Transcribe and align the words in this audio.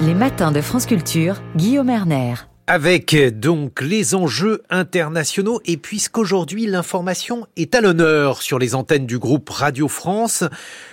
Les 0.00 0.14
matins 0.14 0.52
de 0.52 0.60
France 0.60 0.86
Culture, 0.86 1.42
Guillaume 1.56 1.90
Erner. 1.90 2.34
Avec 2.68 3.16
donc 3.40 3.80
les 3.80 4.14
enjeux 4.14 4.62
internationaux 4.70 5.60
et 5.64 5.76
puisqu'aujourd'hui 5.76 6.66
l'information 6.66 7.48
est 7.56 7.74
à 7.74 7.80
l'honneur 7.80 8.40
sur 8.40 8.60
les 8.60 8.76
antennes 8.76 9.06
du 9.06 9.18
groupe 9.18 9.50
Radio 9.50 9.88
France, 9.88 10.44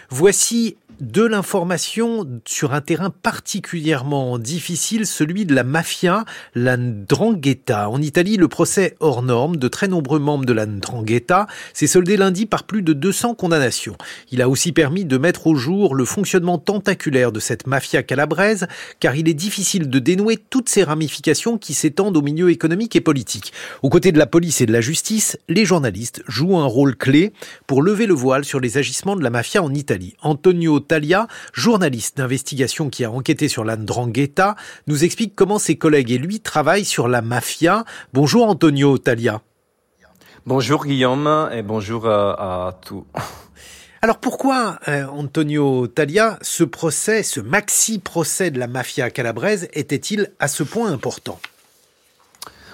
voici 0.10 0.78
de 1.00 1.24
l'information 1.24 2.26
sur 2.46 2.74
un 2.74 2.82
terrain 2.82 3.10
particulièrement 3.10 4.40
difficile, 4.40 5.06
celui 5.06 5.46
de 5.46 5.54
la 5.54 5.64
mafia, 5.64 6.26
la 6.54 6.78
Ndrangheta. 6.78 7.90
En 7.90 8.02
Italie, 8.02 8.38
le 8.38 8.48
procès 8.48 8.96
hors 9.00 9.22
norme 9.22 9.58
de 9.58 9.68
très 9.68 9.88
nombreux 9.88 10.20
membres 10.20 10.46
de 10.46 10.54
la 10.54 10.66
Ndrangheta 10.66 11.48
s'est 11.74 11.88
soldé 11.88 12.18
lundi 12.18 12.46
par 12.46 12.64
plus 12.64 12.82
de 12.82 12.94
200 12.94 13.36
condamnations. 13.36 13.96
Il 14.32 14.42
a 14.42 14.50
aussi 14.50 14.72
permis 14.72 15.06
de 15.06 15.18
mettre 15.18 15.48
au 15.48 15.56
jour 15.56 15.96
le 15.96 16.06
fonctionnement 16.06 16.58
tentaculaire 16.58 17.32
de 17.32 17.40
cette 17.40 17.68
mafia 17.68 18.04
calabraise, 18.04 18.68
car 19.00 19.16
il 19.16 19.28
est 19.28 19.34
difficile 19.34 19.90
de 19.90 20.00
dénouer 20.00 20.38
toutes 20.38 20.70
ces 20.70 20.84
ramifications 20.84 21.58
qui 21.58 21.74
s'étendent 21.74 22.18
au 22.18 22.22
milieu 22.22 22.50
économique 22.50 22.96
et 22.96 23.02
politique. 23.02 23.54
Aux 23.82 23.90
côtés 23.90 24.12
de 24.12 24.20
la 24.20 24.28
police 24.28 24.62
et 24.62 24.66
de 24.66 24.74
la 24.74 24.82
justice, 24.82 25.38
les 25.50 25.66
journalistes 25.66 26.24
jouent 26.28 26.58
un 26.58 26.66
rôle 26.66 26.96
clé 26.96 27.34
pour 27.68 27.82
lever 27.82 28.06
le 28.06 28.14
voile 28.14 28.46
sur 28.46 28.60
les 28.60 28.78
agissements 28.78 29.16
de 29.16 29.24
la 29.24 29.30
mafia 29.30 29.62
en 29.62 29.74
Italie. 29.74 30.16
Antonio 30.22 30.80
Talia, 30.86 31.28
journaliste 31.54 32.18
d'investigation 32.18 32.90
qui 32.90 33.04
a 33.04 33.12
enquêté 33.12 33.48
sur 33.48 33.64
l'Andrangheta, 33.64 34.56
nous 34.88 35.04
explique 35.04 35.36
comment 35.36 35.60
ses 35.60 35.76
collègues 35.76 36.12
et 36.12 36.18
lui 36.18 36.40
travaillent 36.40 36.86
sur 36.86 37.08
la 37.08 37.22
mafia. 37.22 37.86
Bonjour 38.14 38.48
Antonio 38.48 38.98
Talia. 38.98 39.42
Bonjour 40.48 40.86
Guillaume 40.86 41.50
et 41.52 41.64
bonjour 41.64 42.06
euh, 42.06 42.34
à, 42.34 42.80
tous. 42.86 43.04
Alors 44.04 44.18
pourquoi, 44.18 44.78
euh, 44.88 45.08
Antonio 45.08 45.88
Talia, 45.88 46.38
ce 46.44 46.64
procès, 46.64 47.24
ce 47.24 47.40
maxi-procès 47.40 48.52
de 48.52 48.60
la 48.60 48.68
mafia 48.68 49.10
calabraise 49.10 49.68
était-il 49.74 50.32
à 50.40 50.48
ce 50.48 50.62
point 50.62 50.92
important? 50.92 51.40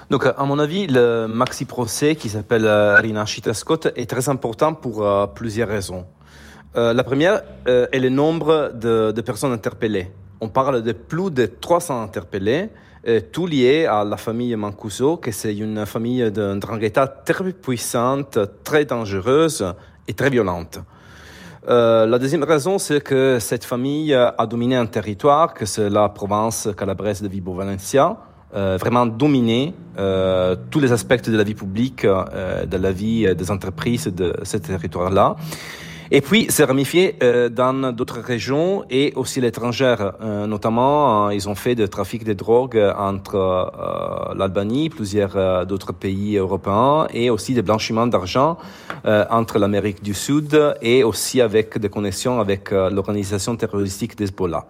Donc, 0.09 0.25
à 0.25 0.43
mon 0.43 0.59
avis, 0.59 0.87
le 0.87 1.27
maxi-procès 1.27 2.17
qui 2.17 2.27
s'appelle 2.27 2.65
euh, 2.65 2.97
Rinascita 2.97 3.53
Scott 3.53 3.87
est 3.95 4.09
très 4.09 4.27
important 4.27 4.73
pour 4.73 5.07
plusieurs 5.33 5.69
raisons. 5.69 6.05
Euh, 6.75 6.93
la 6.93 7.03
première 7.03 7.41
euh, 7.67 7.87
est 7.91 7.99
le 7.99 8.09
nombre 8.09 8.71
de, 8.73 9.11
de, 9.11 9.21
personnes 9.21 9.51
interpellées. 9.51 10.09
On 10.39 10.47
parle 10.47 10.81
de 10.81 10.93
plus 10.93 11.29
de 11.29 11.45
300 11.45 12.01
interpellés, 12.01 12.69
euh, 13.07 13.19
tout 13.31 13.45
lié 13.45 13.85
à 13.85 14.05
la 14.05 14.15
famille 14.15 14.55
Mancuso, 14.55 15.17
que 15.17 15.31
c'est 15.31 15.55
une 15.55 15.85
famille 15.85 16.31
d'un 16.31 16.55
drangheta 16.55 17.07
très 17.07 17.51
puissante, 17.51 18.39
très 18.63 18.85
dangereuse 18.85 19.65
et 20.07 20.13
très 20.13 20.29
violente. 20.29 20.79
Euh, 21.67 22.07
la 22.07 22.17
deuxième 22.17 22.43
raison, 22.43 22.77
c'est 22.77 23.01
que 23.01 23.37
cette 23.39 23.65
famille 23.65 24.13
a 24.13 24.45
dominé 24.47 24.75
un 24.75 24.87
territoire, 24.87 25.53
que 25.53 25.65
c'est 25.65 25.89
la 25.89 26.09
province 26.09 26.69
calabraise 26.75 27.21
de 27.21 27.27
Vibo 27.27 27.53
Valencia, 27.53 28.17
euh, 28.55 28.77
vraiment 28.79 29.05
dominé 29.05 29.73
euh, 29.97 30.55
tous 30.71 30.79
les 30.79 30.91
aspects 30.91 31.29
de 31.29 31.37
la 31.37 31.43
vie 31.43 31.53
publique, 31.53 32.05
de 32.05 32.77
la 32.77 32.91
vie 32.91 33.35
des 33.35 33.51
entreprises 33.51 34.07
de 34.07 34.33
ce 34.43 34.57
territoire-là. 34.57 35.35
Et 36.13 36.19
puis, 36.19 36.47
c'est 36.49 36.65
ramifié 36.65 37.15
euh, 37.23 37.47
dans 37.47 37.93
d'autres 37.93 38.19
régions 38.19 38.83
et 38.89 39.13
aussi 39.15 39.39
l'étrangère. 39.39 40.11
Euh, 40.21 40.45
notamment, 40.45 41.27
euh, 41.27 41.33
ils 41.33 41.47
ont 41.47 41.55
fait 41.55 41.73
de 41.73 41.85
trafic 41.85 42.25
de 42.25 42.33
drogue 42.33 42.77
entre 42.97 43.35
euh, 43.35 44.33
l'Albanie, 44.35 44.89
plusieurs 44.89 45.37
euh, 45.37 45.63
d'autres 45.63 45.93
pays 45.93 46.35
européens, 46.35 47.07
et 47.13 47.29
aussi 47.29 47.53
des 47.53 47.61
blanchiments 47.61 48.07
d'argent 48.07 48.57
entre 49.05 49.57
l'Amérique 49.57 50.03
du 50.03 50.13
Sud 50.13 50.75
et 50.81 51.03
aussi 51.03 51.41
avec 51.41 51.79
des 51.79 51.89
connexions 51.89 52.39
avec 52.39 52.71
l'organisation 52.71 53.55
terroristique 53.55 54.15
d'Hezbollah. 54.15 54.67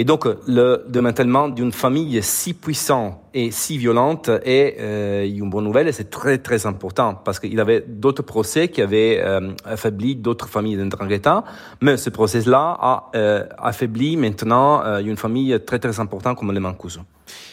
Et 0.00 0.04
donc, 0.04 0.26
le 0.46 0.84
démantèlement 0.88 1.48
d'une 1.48 1.72
famille 1.72 2.22
si 2.22 2.54
puissante 2.54 3.18
et 3.34 3.50
si 3.50 3.78
violente 3.78 4.30
est 4.44 4.76
euh, 4.78 5.26
une 5.26 5.50
bonne 5.50 5.64
nouvelle 5.64 5.88
et 5.88 5.92
c'est 5.92 6.08
très, 6.08 6.38
très 6.38 6.66
important 6.66 7.16
parce 7.16 7.40
qu'il 7.40 7.52
y 7.52 7.58
avait 7.58 7.84
d'autres 7.84 8.22
procès 8.22 8.68
qui 8.68 8.80
avaient 8.80 9.20
euh, 9.20 9.50
affaibli 9.64 10.14
d'autres 10.14 10.48
familles 10.48 10.76
d'Andrangheta, 10.76 11.42
mais 11.80 11.96
ce 11.96 12.10
procès-là 12.10 12.78
a 12.80 13.10
euh, 13.16 13.44
affaibli 13.58 14.16
maintenant 14.16 14.84
euh, 14.84 15.00
une 15.00 15.16
famille 15.16 15.58
très, 15.66 15.80
très 15.80 15.98
importante 15.98 16.38
comme 16.38 16.52
les 16.52 16.60
Mancuso. 16.60 17.00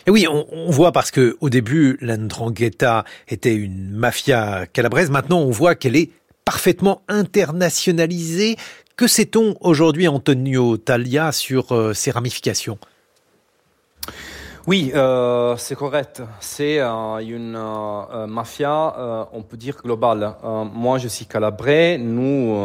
Et 0.05 0.11
oui, 0.11 0.27
on, 0.29 0.45
on, 0.51 0.69
voit 0.69 0.91
parce 0.91 1.09
que 1.09 1.37
au 1.41 1.49
début, 1.49 1.97
l'Andrangheta 1.99 3.05
était 3.27 3.55
une 3.55 3.89
mafia 3.89 4.67
calabraise. 4.67 5.09
Maintenant, 5.09 5.39
on 5.39 5.49
voit 5.49 5.73
qu'elle 5.73 5.95
est 5.95 6.11
parfaitement 6.45 7.01
internationalisée. 7.07 8.55
Que 8.97 9.07
sait-on 9.07 9.55
aujourd'hui, 9.59 10.07
Antonio 10.07 10.77
Talia, 10.77 11.33
sur 11.33 11.73
euh, 11.73 11.91
ces 11.93 12.11
ramifications? 12.11 12.77
Oui, 14.67 14.93
euh, 14.95 15.57
c'est 15.57 15.75
correct. 15.75 16.23
C'est 16.39 16.79
euh, 16.79 17.17
une 17.17 17.59
mafia, 18.31 19.27
on 19.33 19.41
peut 19.41 19.57
dire 19.57 19.75
globale. 19.83 20.35
Moi, 20.73 20.97
je 20.97 21.09
suis 21.09 21.25
calabrais. 21.25 21.97
Nous, 21.97 22.55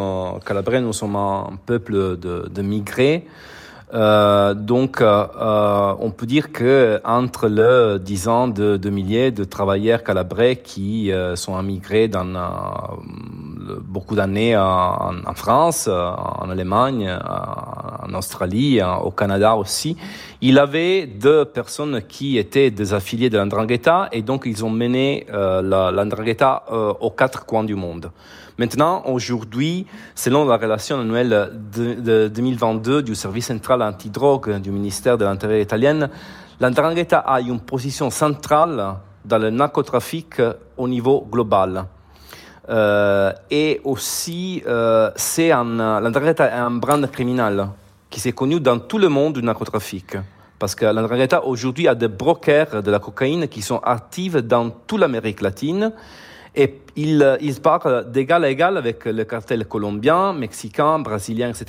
calabrais, 0.46 0.80
nous 0.80 0.92
sommes 0.92 1.16
un 1.16 1.58
peuple 1.66 2.16
de, 2.16 2.62
migrés. 2.62 3.26
donc, 3.92 5.02
on 5.02 6.10
peut 6.16 6.26
dire 6.26 6.52
que 6.52 7.00
entre 7.04 7.48
le 7.48 7.98
disons 7.98 8.46
de, 8.46 8.76
de 8.76 8.88
milliers 8.88 9.32
de 9.32 9.42
travailleurs 9.42 10.04
calabrais 10.04 10.56
qui 10.56 11.10
sont 11.34 11.60
immigrés 11.60 12.06
dans 12.06 12.24
beaucoup 13.82 14.14
d'années 14.14 14.56
en, 14.56 15.34
France, 15.34 15.88
en 15.88 16.50
Allemagne, 16.50 17.10
en 18.02 18.14
Australie, 18.14 18.80
au 19.02 19.10
Canada 19.10 19.56
aussi. 19.56 19.96
Il 20.40 20.58
avait 20.58 21.06
deux 21.06 21.44
personnes 21.44 22.02
qui 22.08 22.38
étaient 22.38 22.70
des 22.70 22.94
affiliés 22.94 23.30
de 23.30 23.38
l'Andrangheta 23.38 24.08
et 24.12 24.22
donc 24.22 24.44
ils 24.46 24.64
ont 24.64 24.70
mené 24.70 25.26
euh, 25.32 25.90
l'Andrangheta 25.90 26.64
euh, 26.70 26.92
aux 27.00 27.10
quatre 27.10 27.44
coins 27.44 27.64
du 27.64 27.74
monde. 27.74 28.10
Maintenant, 28.58 29.02
aujourd'hui, 29.06 29.86
selon 30.14 30.46
la 30.46 30.56
relation 30.56 31.00
annuelle 31.00 31.52
de, 31.74 31.94
de 31.94 32.28
2022 32.28 33.02
du 33.02 33.14
service 33.14 33.46
central 33.46 33.82
antidrogue 33.82 34.60
du 34.60 34.70
ministère 34.70 35.18
de 35.18 35.24
l'Intérieur 35.24 35.60
italien, 35.60 36.08
l'Andrangheta 36.60 37.18
a 37.18 37.40
une 37.40 37.60
position 37.60 38.10
centrale 38.10 38.96
dans 39.24 39.38
le 39.38 39.50
narcotrafic 39.50 40.40
au 40.76 40.88
niveau 40.88 41.26
global. 41.30 41.86
Euh, 42.70 43.32
et 43.50 43.80
aussi, 43.84 44.62
euh, 44.66 45.10
c'est 45.16 45.50
un, 45.50 46.00
l'Andrangheta 46.00 46.46
est 46.46 46.58
un 46.58 46.70
brand 46.70 47.10
criminel 47.10 47.66
qui 48.08 48.20
s'est 48.20 48.32
connu 48.32 48.60
dans 48.60 48.78
tout 48.78 48.98
le 48.98 49.08
monde 49.08 49.34
du 49.34 49.42
narcotrafic. 49.42 50.16
Parce 50.58 50.74
que 50.74 50.84
l'Andrangheta 50.84 51.44
aujourd'hui 51.44 51.88
a 51.88 51.94
des 51.94 52.08
brokers 52.08 52.82
de 52.82 52.90
la 52.90 52.98
cocaïne 52.98 53.48
qui 53.48 53.62
sont 53.62 53.78
actifs 53.78 54.36
dans 54.36 54.70
toute 54.70 55.00
l'Amérique 55.00 55.40
latine 55.40 55.92
et 56.54 56.80
ils, 56.96 57.38
ils 57.40 57.60
parlent 57.60 58.10
d'égal 58.10 58.44
à 58.44 58.50
égal 58.50 58.76
avec 58.76 59.04
le 59.04 59.24
cartel 59.24 59.66
colombien, 59.66 60.32
mexicain, 60.32 60.98
brésilien, 60.98 61.48
etc.. 61.48 61.64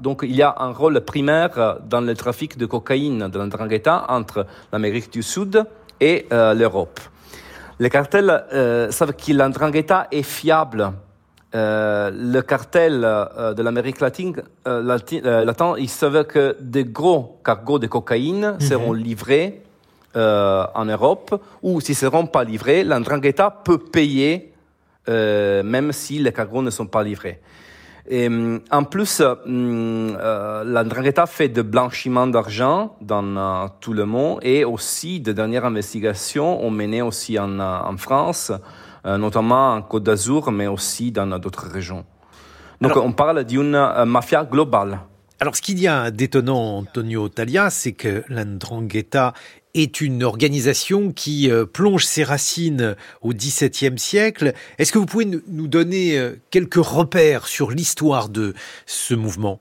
Donc 0.00 0.20
il 0.24 0.34
y 0.34 0.42
a 0.42 0.54
un 0.58 0.72
rôle 0.72 1.00
primaire 1.02 1.78
dans 1.88 2.00
le 2.00 2.14
trafic 2.14 2.56
de 2.56 2.66
cocaïne 2.66 3.28
de 3.28 3.38
l'Andrangheta 3.38 4.06
entre 4.08 4.46
l'Amérique 4.72 5.12
du 5.12 5.22
Sud 5.22 5.64
et 6.00 6.26
euh, 6.32 6.54
l'Europe. 6.54 7.00
Les 7.80 7.90
cartels 7.90 8.44
euh, 8.52 8.90
savent 8.90 9.14
que 9.14 9.32
l'andrangheta 9.32 10.06
est 10.12 10.22
fiable. 10.22 10.92
Euh, 11.54 12.10
le 12.12 12.40
cartel 12.42 13.02
euh, 13.04 13.54
de 13.54 13.62
l'Amérique 13.62 14.00
latine, 14.00 14.42
latin, 14.66 15.74
il 15.78 15.88
savait 15.88 16.24
que 16.24 16.56
des 16.60 16.84
gros 16.84 17.40
cargos 17.44 17.78
de 17.78 17.86
cocaïne 17.86 18.56
-hmm. 18.56 18.68
seront 18.68 18.92
livrés 18.92 19.62
en 20.16 20.84
Europe, 20.84 21.42
ou 21.60 21.80
s'ils 21.80 21.94
ne 21.94 22.04
seront 22.06 22.26
pas 22.26 22.44
livrés, 22.44 22.84
l'andrangheta 22.84 23.50
peut 23.50 23.78
payer 23.78 24.52
même 25.08 25.90
si 25.90 26.20
les 26.20 26.32
cargos 26.32 26.62
ne 26.62 26.70
sont 26.70 26.86
pas 26.86 27.02
livrés. 27.02 27.40
Et, 28.08 28.28
en 28.70 28.84
plus, 28.84 29.22
euh, 29.22 30.64
l'Andrangheta 30.64 31.26
fait 31.26 31.48
de 31.48 31.62
blanchiment 31.62 32.26
d'argent 32.26 32.96
dans 33.00 33.36
euh, 33.36 33.66
tout 33.80 33.94
le 33.94 34.04
monde 34.04 34.40
et 34.42 34.64
aussi 34.64 35.20
de 35.20 35.32
dernières 35.32 35.64
investigations 35.64 36.62
ont 36.62 36.70
mené 36.70 37.00
aussi 37.00 37.38
en, 37.38 37.58
en 37.58 37.96
France, 37.96 38.52
euh, 39.06 39.16
notamment 39.16 39.74
en 39.74 39.82
Côte 39.82 40.02
d'Azur, 40.02 40.52
mais 40.52 40.66
aussi 40.66 41.12
dans 41.12 41.38
d'autres 41.38 41.66
régions. 41.66 42.04
Donc 42.80 42.92
Alors, 42.92 43.06
on 43.06 43.12
parle 43.12 43.44
d'une 43.44 43.78
mafia 44.04 44.44
globale. 44.44 45.00
Alors 45.40 45.56
ce 45.56 45.62
qu'il 45.62 45.78
y 45.78 45.88
a 45.88 46.10
d'étonnant, 46.10 46.78
Antonio 46.78 47.28
Talia, 47.28 47.70
c'est 47.70 47.92
que 47.92 48.24
l'Andrangheta 48.28 49.32
est 49.74 50.00
une 50.00 50.22
organisation 50.22 51.12
qui 51.12 51.50
euh, 51.50 51.66
plonge 51.66 52.06
ses 52.06 52.24
racines 52.24 52.96
au 53.22 53.30
XVIIe 53.30 53.98
siècle. 53.98 54.54
Est-ce 54.78 54.92
que 54.92 54.98
vous 54.98 55.06
pouvez 55.06 55.26
nous 55.48 55.68
donner 55.68 56.16
euh, 56.16 56.40
quelques 56.50 56.74
repères 56.76 57.46
sur 57.46 57.70
l'histoire 57.70 58.28
de 58.28 58.54
ce 58.86 59.14
mouvement? 59.14 59.60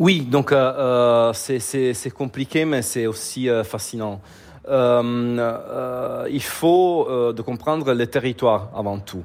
Oui, 0.00 0.22
donc 0.22 0.50
euh, 0.50 1.32
c'est 1.32 2.12
compliqué, 2.12 2.64
mais 2.64 2.82
c'est 2.82 3.06
aussi 3.06 3.48
fascinant. 3.62 4.20
Il 4.66 6.42
faut 6.42 7.32
de 7.32 7.42
comprendre 7.42 7.92
les 7.92 8.08
territoires 8.08 8.72
avant 8.74 8.98
tout. 8.98 9.22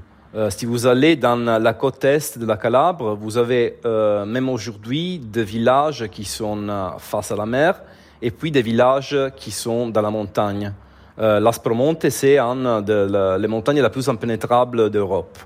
Si 0.52 0.68
vous 0.68 0.86
allez 0.86 1.16
dans 1.16 1.60
la 1.60 1.74
côte 1.74 2.04
est 2.04 2.38
de 2.38 2.46
la 2.46 2.56
Calabre, 2.56 3.16
vous 3.16 3.40
avez 3.40 3.78
même 3.84 4.48
aujourd'hui 4.48 5.18
des 5.18 5.44
villages 5.44 6.08
qui 6.12 6.24
sont 6.24 6.94
face 7.00 7.32
à 7.32 7.36
la 7.36 7.48
mer 7.48 7.82
et 8.22 8.32
puis 8.32 8.52
des 8.52 8.62
villages 8.62 9.18
qui 9.36 9.52
sont 9.52 9.88
dans 9.90 10.02
la 10.02 10.12
montagne. 10.12 10.74
Euh, 11.20 11.40
L'Aspromonte, 11.40 12.10
c'est 12.10 12.40
une 12.40 12.82
des 12.82 13.48
montagnes 13.48 13.82
la 13.82 13.90
plus 13.90 14.08
impénétrable 14.08 14.90
d'Europe. 14.90 15.38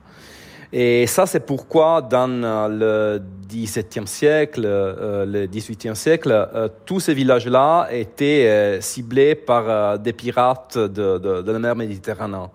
Et 0.76 1.06
ça, 1.06 1.28
c'est 1.28 1.42
pourquoi 1.46 2.02
dans 2.02 2.26
le 2.68 3.22
XVIIe 3.48 4.08
siècle, 4.08 4.64
euh, 4.66 5.24
le 5.24 5.46
XVIIIe 5.46 5.96
siècle, 5.96 6.32
euh, 6.32 6.68
tous 6.84 7.00
ces 7.00 7.14
villages-là 7.14 7.90
étaient 7.92 8.48
euh, 8.48 8.82
ciblés 8.82 9.36
par 9.36 10.00
des 10.00 10.14
pirates 10.14 10.80
de 10.80 11.52
la 11.52 11.60
mer 11.60 11.76
Méditerranée. 11.76 12.48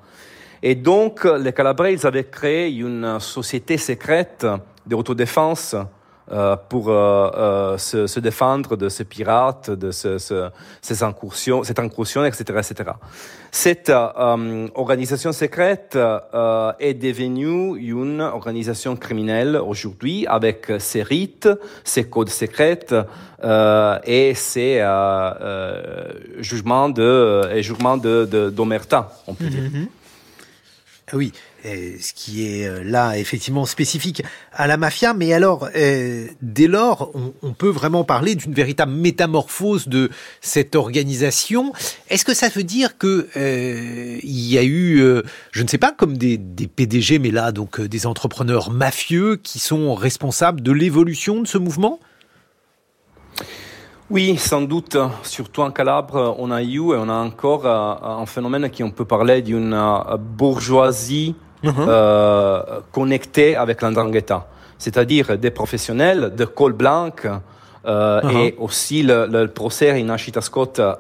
Et 0.60 0.74
donc, 0.74 1.22
les 1.22 1.52
Calabrais, 1.52 1.92
ils 1.92 2.04
avaient 2.04 2.24
créé 2.24 2.68
une 2.70 3.20
société 3.20 3.78
secrète 3.78 4.44
d'autodéfense 4.84 5.76
euh, 6.30 6.56
pour 6.68 6.90
euh, 6.90 7.30
euh, 7.36 7.78
se, 7.78 8.06
se, 8.06 8.20
défendre 8.20 8.76
de 8.76 8.90
ces 8.90 9.04
pirates, 9.04 9.70
de 9.70 9.90
ce, 9.90 10.18
ce, 10.18 10.50
ces 10.82 11.02
incursions, 11.02 11.64
cette 11.64 11.78
incursion, 11.78 12.22
etc., 12.24 12.44
etc. 12.58 12.90
Cette 13.50 13.88
euh, 13.88 14.68
organisation 14.74 15.32
secrète 15.32 15.96
est 16.78 16.94
devenue 16.94 17.78
une 17.78 18.20
organisation 18.20 18.94
criminelle 18.96 19.56
aujourd'hui 19.56 20.26
avec 20.26 20.70
ses 20.78 21.02
rites, 21.02 21.48
ses 21.82 22.04
codes 22.04 22.28
secrets 22.28 22.86
et 24.04 24.34
ses 24.34 24.84
jugements 26.40 26.90
de, 26.90 27.48
et 27.54 27.62
jugements 27.62 27.96
de, 27.96 28.50
d'omerta, 28.50 29.12
on 29.26 29.32
peut 29.32 29.46
dire. 29.46 29.62
Mm-hmm. 29.62 29.86
Oui, 31.14 31.32
ce 31.64 32.12
qui 32.12 32.46
est 32.46 32.66
euh, 32.66 32.82
là 32.84 33.18
effectivement 33.18 33.66
spécifique 33.66 34.22
à 34.52 34.66
la 34.66 34.76
mafia, 34.76 35.14
mais 35.14 35.32
alors 35.32 35.68
euh, 35.76 36.26
dès 36.42 36.66
lors, 36.66 37.12
on, 37.42 37.52
peut 37.52 37.68
vraiment 37.68 38.04
parler 38.04 38.34
d'une 38.34 38.54
véritable 38.54 38.92
métamorphose 38.92 39.88
de 39.88 40.10
cette 40.40 40.76
organisation. 40.76 41.72
Est-ce 42.10 42.24
que 42.24 42.34
ça 42.34 42.48
veut 42.48 42.62
dire 42.62 42.98
que 42.98 43.28
euh, 43.36 44.18
il 44.22 44.48
y 44.48 44.58
a 44.58 44.62
eu, 44.62 45.00
euh, 45.00 45.22
je 45.50 45.62
ne 45.62 45.68
sais 45.68 45.78
pas, 45.78 45.92
comme 45.92 46.16
des 46.16 46.38
PDG, 46.38 47.18
mais 47.18 47.30
là 47.30 47.52
donc 47.52 47.80
des 47.80 48.06
entrepreneurs 48.06 48.70
mafieux 48.70 49.36
qui 49.36 49.58
sont 49.58 49.94
responsables 49.94 50.60
de 50.60 50.72
l'évolution 50.72 51.42
de 51.42 51.46
ce 51.46 51.58
mouvement? 51.58 52.00
Oui, 54.10 54.36
sans 54.38 54.62
doute. 54.62 54.96
Surtout 55.22 55.62
en 55.62 55.70
Calabre, 55.70 56.34
on 56.38 56.50
a 56.50 56.62
eu 56.62 56.92
et 56.94 56.96
on 56.96 57.08
a 57.08 57.14
encore 57.14 57.66
un 57.66 58.26
phénomène 58.26 58.70
qui 58.70 58.82
on 58.82 58.90
peut 58.90 59.04
parler 59.04 59.42
d'une 59.42 59.76
bourgeoisie 60.36 61.34
uh 61.62 61.68
-huh. 61.68 61.88
euh, 61.88 62.80
connectée 62.92 63.56
avec 63.56 63.82
l'andrangheta. 63.82 64.46
C'est-à-dire 64.78 65.36
des 65.38 65.50
professionnels 65.50 66.34
de 66.36 66.44
col 66.46 66.72
blanc 66.72 67.10
euh, 67.24 68.20
uh 68.22 68.26
-huh. 68.26 68.36
et 68.42 68.54
aussi 68.58 69.02
le, 69.02 69.26
le 69.26 69.48
procès 69.48 69.92
Rinachita 69.92 70.40
Scott 70.40 70.78
euh, 70.78 70.92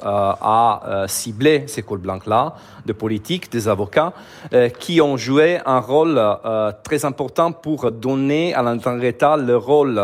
a 0.60 0.80
euh, 0.86 1.06
ciblé 1.08 1.64
ces 1.66 1.82
cols 1.82 2.02
blancs-là, 2.06 2.54
de 2.86 2.92
politiques, 2.92 3.46
des 3.50 3.64
avocats, 3.68 4.12
euh, 4.52 4.68
qui 4.82 5.00
ont 5.00 5.16
joué 5.16 5.48
un 5.64 5.80
rôle 5.80 6.16
euh, 6.18 6.72
très 6.86 7.04
important 7.04 7.52
pour 7.64 7.90
donner 7.90 8.54
à 8.58 8.62
l'andrangheta 8.62 9.36
le 9.36 9.56
rôle 9.56 9.98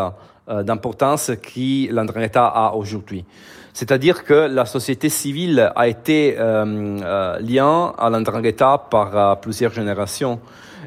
d'importance 0.47 1.31
que 1.41 1.91
l'andrangheta 1.91 2.45
a 2.47 2.73
aujourd'hui. 2.73 3.25
C'est-à-dire 3.75 4.23
que 4.23 4.47
la 4.47 4.65
société 4.65 5.09
civile 5.09 5.69
a 5.75 5.87
été 5.89 6.37
euh, 6.39 6.97
euh, 7.03 7.39
liée 7.39 7.59
à 7.59 8.09
l'andrangheta 8.09 8.77
par 8.89 9.17
euh, 9.17 9.35
plusieurs 9.35 9.73
générations. 9.73 10.39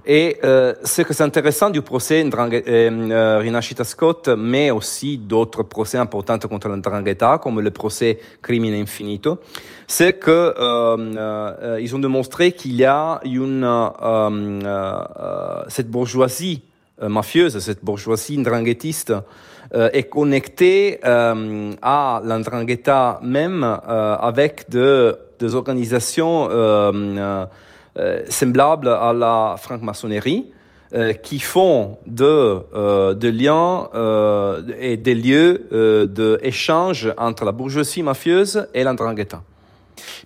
Et 0.06 0.38
euh, 0.42 0.72
ce 0.84 1.02
que 1.02 1.12
c'est 1.12 1.22
intéressant 1.22 1.68
du 1.68 1.82
procès 1.82 2.24
euh, 2.24 3.84
Scott, 3.84 4.30
mais 4.38 4.70
aussi 4.70 5.18
d'autres 5.18 5.64
procès 5.64 5.98
importants 5.98 6.38
contre 6.38 6.68
l'andrangheta, 6.68 7.36
comme 7.36 7.60
le 7.60 7.70
procès 7.70 8.20
Crimine 8.40 8.72
Infinito, 8.72 9.38
c'est 9.86 10.14
que 10.14 10.54
euh, 10.58 11.78
ils 11.82 11.94
ont 11.94 11.98
démontré 11.98 12.52
qu'il 12.52 12.76
y 12.76 12.86
a 12.86 13.20
une 13.22 13.68
cette 15.68 15.90
bourgeoisie 15.90 16.62
mafieuse, 17.00 17.58
cette 17.58 17.84
bourgeoisie 17.84 18.38
ndranguetiste, 18.38 19.12
euh, 19.74 19.90
est 19.92 20.04
connecté 20.04 20.98
euh, 21.04 21.72
à 21.82 22.22
l'andrangheta 22.24 23.20
même 23.22 23.64
euh, 23.64 24.16
avec 24.16 24.70
de, 24.70 25.18
des 25.38 25.54
organisations 25.54 26.48
euh, 26.50 27.44
euh, 27.98 28.22
semblables 28.30 28.88
à 28.88 29.12
la 29.12 29.56
franc-maçonnerie 29.58 30.52
qui 31.22 31.38
font 31.38 31.98
de, 32.06 33.12
de 33.12 33.28
liens 33.28 33.90
et 34.80 34.96
des 34.96 35.14
lieux 35.14 36.08
d'échange 36.10 37.12
entre 37.18 37.44
la 37.44 37.52
bourgeoisie 37.52 38.02
mafieuse 38.02 38.66
et 38.72 38.84
l'andrangheta. 38.84 39.42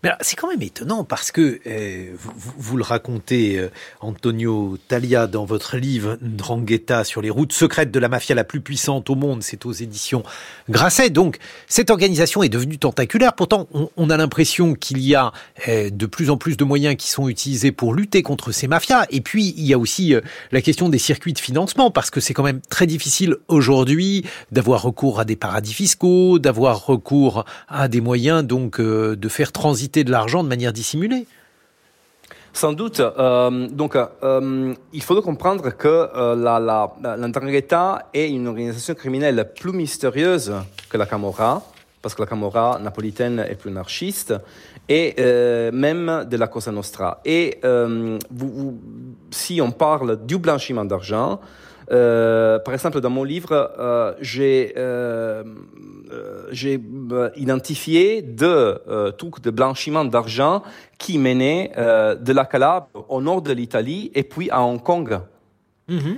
Mais 0.02 0.10
c'est 0.20 0.36
quand 0.36 0.48
même 0.48 0.62
étonnant 0.62 1.04
parce 1.04 1.32
que 1.32 1.60
euh, 1.66 2.12
vous, 2.16 2.52
vous, 2.56 2.76
le 2.76 2.82
racontez, 2.82 3.58
euh, 3.58 3.70
Antonio 4.00 4.78
Talia, 4.88 5.26
dans 5.26 5.44
votre 5.44 5.76
livre 5.76 6.18
Drangheta 6.20 7.04
sur 7.04 7.22
les 7.22 7.30
routes 7.30 7.52
secrètes 7.52 7.90
de 7.90 7.98
la 7.98 8.08
mafia 8.08 8.34
la 8.34 8.44
plus 8.44 8.60
puissante 8.60 9.10
au 9.10 9.14
monde, 9.14 9.42
c'est 9.42 9.66
aux 9.66 9.72
éditions 9.72 10.22
Grasset. 10.68 11.10
Donc 11.10 11.38
cette 11.68 11.90
organisation 11.90 12.42
est 12.42 12.48
devenue 12.48 12.78
tentaculaire. 12.78 13.34
Pourtant, 13.34 13.68
on, 13.72 13.88
on 13.96 14.10
a 14.10 14.16
l'impression 14.16 14.74
qu'il 14.74 15.00
y 15.00 15.14
a 15.14 15.32
euh, 15.68 15.90
de 15.90 16.06
plus 16.06 16.30
en 16.30 16.36
plus 16.36 16.56
de 16.56 16.64
moyens 16.64 16.96
qui 16.96 17.08
sont 17.08 17.28
utilisés 17.28 17.72
pour 17.72 17.94
lutter 17.94 18.22
contre 18.22 18.52
ces 18.52 18.68
mafias. 18.68 19.06
Et 19.10 19.20
puis 19.20 19.54
il 19.56 19.64
y 19.64 19.72
a 19.72 19.78
aussi 19.78 20.14
euh, 20.14 20.20
la 20.50 20.60
question 20.60 20.88
des 20.88 20.98
circuits 20.98 21.32
de 21.32 21.38
financement 21.38 21.90
parce 21.90 22.10
que 22.10 22.20
c'est 22.20 22.34
quand 22.34 22.42
même 22.42 22.60
très 22.68 22.86
difficile 22.86 23.36
aujourd'hui 23.48 24.24
d'avoir 24.50 24.82
recours 24.82 25.20
à 25.20 25.24
des 25.24 25.36
paradis 25.36 25.74
fiscaux, 25.74 26.38
d'avoir 26.38 26.86
recours 26.86 27.44
à 27.68 27.88
des 27.88 28.00
moyens 28.00 28.44
donc 28.44 28.80
euh, 28.80 29.16
de 29.16 29.28
faire 29.28 29.52
transiter 29.62 30.02
de 30.02 30.10
l'argent 30.10 30.42
de 30.42 30.48
manière 30.48 30.72
dissimulée. 30.72 31.24
Sans 32.52 32.72
doute. 32.72 32.98
Euh, 33.00 33.68
donc, 33.68 33.96
euh, 33.96 34.74
il 34.92 35.02
faut 35.02 35.22
comprendre 35.22 35.70
que 35.70 35.88
euh, 35.88 36.34
la, 36.34 36.92
est 38.12 38.28
une 38.28 38.48
organisation 38.48 38.94
criminelle 38.94 39.38
plus 39.58 39.72
mystérieuse 39.72 40.52
que 40.90 40.96
la 40.98 41.06
Camorra, 41.06 41.62
parce 42.02 42.14
que 42.16 42.22
la 42.22 42.26
Camorra 42.26 42.80
napolitaine 42.82 43.38
est 43.38 43.54
plus 43.54 43.70
anarchiste, 43.70 44.34
et 44.88 45.14
euh, 45.20 45.70
même 45.72 46.26
de 46.28 46.36
la 46.36 46.48
Cosa 46.48 46.72
Nostra. 46.72 47.20
Et 47.24 47.60
si 49.30 49.60
on 49.60 49.70
parle 49.70 50.26
du 50.26 50.38
blanchiment 50.38 50.84
d'argent, 50.84 51.38
par 52.66 52.74
exemple, 52.74 53.00
dans 53.00 53.10
mon 53.10 53.24
livre, 53.24 53.52
j'ai 54.20 54.74
j'ai 56.50 56.80
identifié 57.36 58.22
deux 58.22 58.78
trucs 59.18 59.40
de 59.40 59.50
blanchiment 59.50 60.04
d'argent 60.04 60.62
qui 60.98 61.18
menaient 61.18 61.72
de 61.76 62.32
la 62.32 62.44
Calabre 62.44 62.88
au 63.08 63.20
nord 63.20 63.42
de 63.42 63.52
l'Italie 63.52 64.10
et 64.14 64.22
puis 64.22 64.50
à 64.50 64.62
Hong 64.62 64.82
Kong. 64.82 65.20
Mm 65.88 65.98
-hmm. 65.98 66.16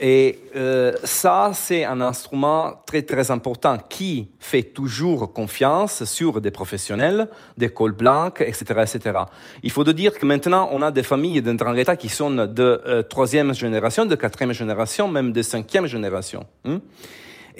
Et 0.00 0.38
euh, 0.54 0.92
ça, 1.02 1.50
c'est 1.54 1.84
un 1.84 2.00
instrument 2.00 2.82
très 2.86 3.02
très 3.02 3.30
important 3.32 3.78
qui 3.88 4.28
fait 4.38 4.62
toujours 4.62 5.32
confiance 5.32 6.04
sur 6.04 6.40
des 6.40 6.52
professionnels, 6.52 7.28
des 7.56 7.70
cols 7.70 7.92
blancs, 7.92 8.40
etc., 8.40 8.64
etc. 8.82 9.18
Il 9.64 9.72
faut 9.72 9.82
dire 9.84 10.16
que 10.16 10.24
maintenant, 10.24 10.68
on 10.72 10.82
a 10.82 10.92
des 10.92 11.02
familles 11.02 11.42
d'Andrangheta 11.42 11.96
qui 11.96 12.08
sont 12.08 12.30
de 12.30 12.62
euh, 12.86 13.02
troisième 13.02 13.52
génération, 13.54 14.06
de 14.06 14.14
quatrième 14.14 14.52
génération, 14.52 15.08
même 15.08 15.32
de 15.32 15.42
cinquième 15.42 15.86
génération. 15.86 16.46
Hein? 16.64 16.80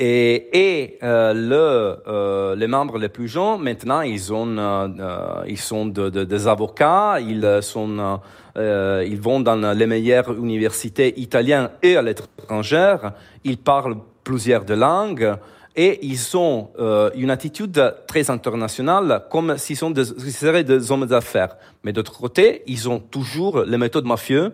Et, 0.00 0.48
et 0.52 0.98
euh, 1.02 1.34
le, 1.34 1.96
euh, 2.06 2.54
les 2.54 2.68
membres 2.68 2.98
les 2.98 3.08
plus 3.08 3.26
jeunes, 3.26 3.60
maintenant, 3.60 4.00
ils, 4.02 4.32
ont, 4.32 4.56
euh, 4.56 5.42
ils 5.48 5.58
sont 5.58 5.86
de, 5.86 6.08
de, 6.08 6.22
des 6.22 6.46
avocats, 6.46 7.18
ils, 7.18 7.58
sont, 7.62 8.20
euh, 8.56 9.04
ils 9.04 9.20
vont 9.20 9.40
dans 9.40 9.74
les 9.74 9.86
meilleures 9.88 10.32
universités 10.38 11.18
italiennes 11.20 11.70
et 11.82 11.96
à 11.96 12.02
l'étranger, 12.02 12.96
ils 13.42 13.58
parlent 13.58 13.96
plusieurs 14.22 14.64
langues 14.68 15.34
et 15.74 15.98
ils 16.06 16.36
ont 16.36 16.70
euh, 16.78 17.10
une 17.16 17.30
attitude 17.30 17.94
très 18.06 18.30
internationale, 18.30 19.24
comme 19.30 19.58
s'ils 19.58 19.76
sont 19.76 19.90
des, 19.90 20.04
seraient 20.04 20.64
des 20.64 20.92
hommes 20.92 21.06
d'affaires. 21.06 21.56
Mais 21.82 21.92
d'autre 21.92 22.16
côté, 22.16 22.62
ils 22.68 22.88
ont 22.88 23.00
toujours 23.00 23.64
les 23.64 23.78
méthodes 23.78 24.06
mafieuses 24.06 24.52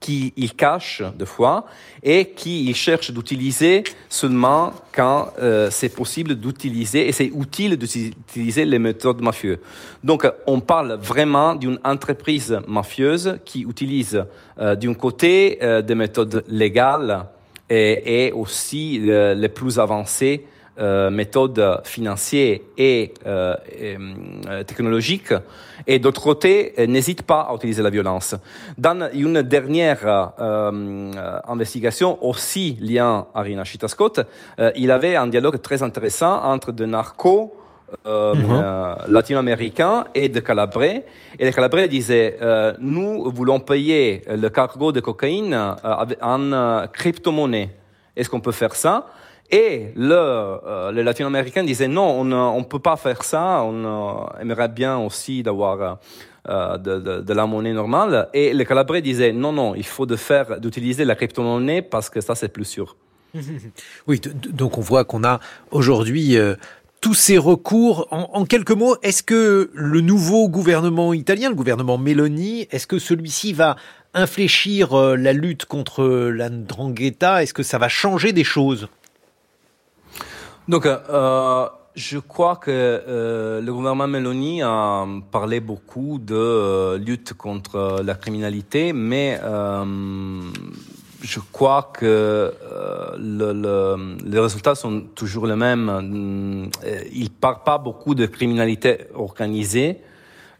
qu'ils 0.00 0.54
cachent 0.54 1.02
de 1.18 1.24
fois 1.24 1.66
et 2.02 2.26
qu'ils 2.26 2.74
cherchent 2.74 3.10
d'utiliser 3.10 3.82
seulement 4.08 4.72
quand 4.92 5.32
euh, 5.40 5.68
c'est 5.70 5.88
possible 5.88 6.36
d'utiliser 6.36 7.08
et 7.08 7.12
c'est 7.12 7.26
utile 7.26 7.76
d'utiliser 7.76 8.64
les 8.64 8.78
méthodes 8.78 9.20
mafieuses. 9.20 9.58
Donc 10.04 10.26
on 10.46 10.60
parle 10.60 10.98
vraiment 11.00 11.54
d'une 11.54 11.80
entreprise 11.84 12.60
mafieuse 12.68 13.38
qui 13.44 13.62
utilise 13.62 14.24
euh, 14.60 14.76
d'un 14.76 14.94
côté 14.94 15.58
euh, 15.62 15.82
des 15.82 15.96
méthodes 15.96 16.44
légales 16.48 17.26
et, 17.68 18.26
et 18.26 18.32
aussi 18.32 19.00
les 19.02 19.48
plus 19.48 19.78
avancées 19.78 20.46
euh, 20.80 21.10
méthodes 21.10 21.80
financières 21.82 22.60
et, 22.76 23.12
euh, 23.26 23.56
euh, 23.80 24.62
technologiques, 24.62 25.34
et 25.88 25.98
d'autre 25.98 26.22
côté, 26.22 26.72
n'hésite 26.86 27.22
pas 27.22 27.48
à 27.50 27.54
utiliser 27.56 27.82
la 27.82 27.90
violence. 27.90 28.36
Dans 28.76 29.10
une 29.12 29.42
dernière 29.42 30.32
investigation, 31.48 32.24
aussi 32.24 32.76
liée 32.80 32.98
à 33.00 33.26
Rina 33.34 33.64
Scott, 33.64 34.20
il 34.76 34.92
avait 34.92 35.16
un 35.16 35.26
dialogue 35.26 35.60
très 35.60 35.82
intéressant 35.82 36.44
entre 36.44 36.70
des 36.70 36.86
narcos 36.86 37.52
mhm. 38.06 38.96
latino-américains 39.08 40.04
et 40.14 40.28
de 40.28 40.38
Calabrais. 40.38 41.06
Et 41.40 41.44
les 41.44 41.52
Calabrais 41.52 41.88
disaient, 41.88 42.38
nous 42.78 43.32
voulons 43.32 43.58
payer 43.58 44.22
le 44.28 44.48
cargo 44.48 44.92
de 44.92 45.00
cocaïne 45.00 45.58
en 46.22 46.86
crypto-monnaie. 46.92 47.70
Est-ce 48.14 48.30
qu'on 48.30 48.40
peut 48.40 48.52
faire 48.52 48.76
ça? 48.76 49.06
Et 49.50 49.92
le, 49.96 50.14
euh, 50.14 50.92
les 50.92 51.02
latino-américains 51.02 51.64
disaient 51.64 51.88
non, 51.88 52.20
on 52.20 52.24
ne 52.58 52.64
peut 52.64 52.78
pas 52.78 52.96
faire 52.96 53.24
ça, 53.24 53.62
on 53.64 53.84
euh, 53.84 54.40
aimerait 54.40 54.68
bien 54.68 54.98
aussi 54.98 55.42
d'avoir 55.42 55.98
euh, 56.48 56.76
de, 56.76 56.98
de, 56.98 57.20
de, 57.22 57.32
la 57.32 57.46
monnaie 57.46 57.72
normale. 57.72 58.28
Et 58.34 58.52
les 58.52 58.66
Calabrais 58.66 59.00
disaient 59.00 59.32
non, 59.32 59.52
non, 59.52 59.74
il 59.74 59.86
faut 59.86 60.04
de 60.04 60.16
faire, 60.16 60.60
d'utiliser 60.60 61.06
la 61.06 61.14
crypto-monnaie 61.14 61.80
parce 61.80 62.10
que 62.10 62.20
ça 62.20 62.34
c'est 62.34 62.50
plus 62.50 62.66
sûr. 62.66 62.96
oui, 64.06 64.20
donc 64.50 64.76
on 64.76 64.82
voit 64.82 65.04
qu'on 65.04 65.24
a 65.24 65.40
aujourd'hui 65.70 66.36
tous 67.00 67.14
ces 67.14 67.38
recours. 67.38 68.06
En, 68.10 68.28
en 68.34 68.44
quelques 68.44 68.72
mots, 68.72 68.96
est-ce 69.02 69.22
que 69.22 69.70
le 69.72 70.00
nouveau 70.02 70.50
gouvernement 70.50 71.14
italien, 71.14 71.48
le 71.48 71.54
gouvernement 71.54 71.96
Meloni, 71.96 72.66
est-ce 72.70 72.86
que 72.86 72.98
celui-ci 72.98 73.54
va 73.54 73.76
infléchir 74.12 74.94
la 74.94 75.32
lutte 75.32 75.64
contre 75.64 76.04
la 76.04 76.50
ndrangheta? 76.50 77.42
Est-ce 77.42 77.54
que 77.54 77.62
ça 77.62 77.78
va 77.78 77.88
changer 77.88 78.32
des 78.32 78.44
choses? 78.44 78.88
Donc, 80.68 80.86
euh, 80.86 81.66
je 81.98 82.18
crois 82.18 82.56
que 82.56 82.70
euh, 82.70 83.60
le 83.60 83.72
gouvernement 83.72 84.06
Meloni 84.06 84.62
a 84.62 85.04
parlé 85.32 85.58
beaucoup 85.58 86.18
de 86.18 86.34
euh, 86.34 86.98
lutte 86.98 87.34
contre 87.34 88.00
la 88.04 88.14
criminalité, 88.14 88.92
mais 88.92 89.40
euh, 89.42 89.84
je 91.20 91.40
crois 91.52 91.90
que 91.92 92.06
euh, 92.06 92.52
le, 93.18 93.52
le, 93.52 94.16
les 94.24 94.38
résultats 94.38 94.76
sont 94.76 95.06
toujours 95.14 95.46
les 95.46 95.56
mêmes. 95.56 96.70
Il 97.12 97.24
ne 97.24 97.28
parle 97.28 97.64
pas 97.64 97.78
beaucoup 97.78 98.14
de 98.14 98.26
criminalité 98.26 99.06
organisée. 99.14 99.98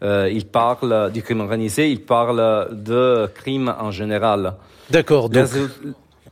il 0.01 0.45
parle 0.45 1.11
du 1.13 1.21
crime 1.21 1.41
organisé, 1.41 1.89
il 1.89 2.03
parle 2.03 2.69
de 2.71 3.29
crime 3.33 3.73
en 3.79 3.91
général. 3.91 4.55
D'accord. 4.89 5.29
Donc... 5.29 5.47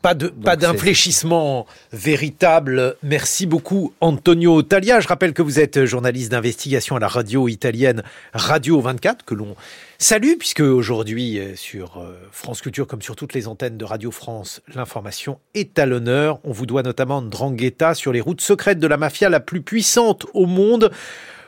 Pas 0.08 0.14
de, 0.14 0.28
pas 0.30 0.56
d'infléchissement 0.56 1.68
véritable. 1.92 2.96
Merci 3.04 3.46
beaucoup, 3.46 3.92
Antonio 4.00 4.62
Talia. 4.62 5.02
Je 5.02 5.08
rappelle 5.10 5.34
que 5.34 5.42
vous 5.42 5.60
êtes 5.60 5.84
journaliste 5.84 6.32
d'investigation 6.32 6.96
à 6.96 7.00
la 7.02 7.10
radio 7.10 7.50
italienne 7.50 8.04
Radio 8.32 8.80
24, 8.80 9.26
que 9.26 9.34
l'on 9.34 9.58
salue, 9.98 10.36
puisque 10.40 10.62
aujourd'hui, 10.62 11.40
euh, 11.40 11.58
sur 11.58 11.98
euh, 11.98 12.18
France 12.32 12.62
Culture, 12.62 12.88
comme 12.88 13.02
sur 13.02 13.18
toutes 13.18 13.34
les 13.34 13.50
antennes 13.50 13.78
de 13.78 13.84
Radio 13.84 14.10
France, 14.10 14.62
l'information 14.74 15.40
est 15.54 15.78
à 15.78 15.86
l'honneur. 15.86 16.40
On 16.46 16.54
vous 16.54 16.66
doit 16.66 16.84
notamment 16.84 17.22
Drangheta 17.22 17.94
sur 17.94 18.14
les 18.14 18.22
routes 18.22 18.40
secrètes 18.40 18.80
de 18.80 18.88
la 18.88 18.96
mafia 18.96 19.28
la 19.28 19.42
plus 19.42 19.62
puissante 19.62 20.26
au 20.34 20.46
monde 20.46 20.90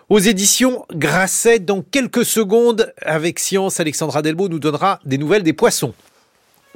aux 0.09 0.19
éditions 0.19 0.85
Grasset. 0.93 1.59
Dans 1.59 1.81
quelques 1.81 2.25
secondes, 2.25 2.93
avec 3.03 3.39
Science, 3.39 3.79
Alexandra 3.79 4.21
Delbo 4.21 4.49
nous 4.49 4.59
donnera 4.59 4.99
des 5.05 5.17
nouvelles 5.17 5.43
des 5.43 5.53
poissons. 5.53 5.93